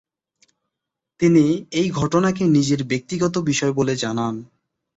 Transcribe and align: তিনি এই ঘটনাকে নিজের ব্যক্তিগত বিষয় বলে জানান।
তিনি 1.19 1.45
এই 1.71 1.87
ঘটনাকে 1.91 2.43
নিজের 2.47 2.81
ব্যক্তিগত 2.83 3.35
বিষয় 3.41 3.73
বলে 3.73 3.93
জানান। 3.95 4.35